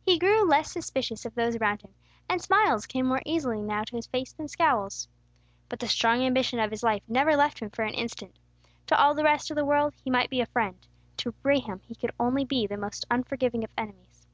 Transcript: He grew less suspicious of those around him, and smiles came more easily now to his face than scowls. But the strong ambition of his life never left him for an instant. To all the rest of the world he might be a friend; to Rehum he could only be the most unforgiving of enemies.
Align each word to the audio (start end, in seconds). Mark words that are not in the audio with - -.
He 0.00 0.18
grew 0.18 0.46
less 0.48 0.72
suspicious 0.72 1.26
of 1.26 1.34
those 1.34 1.54
around 1.56 1.82
him, 1.82 1.92
and 2.26 2.40
smiles 2.40 2.86
came 2.86 3.04
more 3.04 3.20
easily 3.26 3.60
now 3.60 3.84
to 3.84 3.96
his 3.96 4.06
face 4.06 4.32
than 4.32 4.48
scowls. 4.48 5.08
But 5.68 5.78
the 5.78 5.86
strong 5.88 6.22
ambition 6.22 6.58
of 6.58 6.70
his 6.70 6.82
life 6.82 7.02
never 7.06 7.36
left 7.36 7.58
him 7.58 7.68
for 7.68 7.82
an 7.82 7.92
instant. 7.92 8.38
To 8.86 8.98
all 8.98 9.12
the 9.12 9.24
rest 9.24 9.50
of 9.50 9.56
the 9.56 9.66
world 9.66 9.92
he 10.02 10.10
might 10.10 10.30
be 10.30 10.40
a 10.40 10.46
friend; 10.46 10.88
to 11.18 11.34
Rehum 11.44 11.82
he 11.84 11.94
could 11.94 12.12
only 12.18 12.46
be 12.46 12.66
the 12.66 12.78
most 12.78 13.04
unforgiving 13.10 13.62
of 13.62 13.68
enemies. 13.76 14.26